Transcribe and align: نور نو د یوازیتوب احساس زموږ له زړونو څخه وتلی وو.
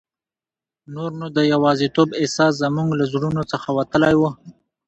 نور 0.95 1.11
نو 1.19 1.27
د 1.37 1.39
یوازیتوب 1.53 2.09
احساس 2.21 2.53
زموږ 2.63 2.89
له 2.99 3.05
زړونو 3.13 3.41
څخه 3.51 3.67
وتلی 3.79 4.13
وو. 4.19 4.29